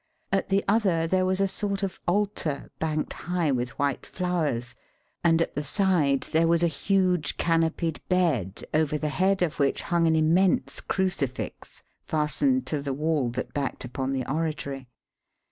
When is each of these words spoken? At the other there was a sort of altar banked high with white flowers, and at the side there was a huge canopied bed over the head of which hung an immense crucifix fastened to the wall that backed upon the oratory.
At 0.31 0.49
the 0.49 0.63
other 0.67 1.05
there 1.05 1.27
was 1.27 1.39
a 1.39 1.47
sort 1.47 1.83
of 1.83 1.99
altar 2.07 2.71
banked 2.79 3.13
high 3.13 3.51
with 3.51 3.77
white 3.77 4.03
flowers, 4.03 4.73
and 5.23 5.39
at 5.43 5.53
the 5.53 5.61
side 5.61 6.21
there 6.33 6.47
was 6.47 6.63
a 6.63 6.67
huge 6.67 7.37
canopied 7.37 8.01
bed 8.09 8.63
over 8.73 8.97
the 8.97 9.09
head 9.09 9.43
of 9.43 9.59
which 9.59 9.83
hung 9.83 10.07
an 10.07 10.15
immense 10.15 10.81
crucifix 10.81 11.83
fastened 12.01 12.65
to 12.65 12.81
the 12.81 12.93
wall 12.95 13.29
that 13.29 13.53
backed 13.53 13.85
upon 13.85 14.11
the 14.11 14.25
oratory. 14.27 14.87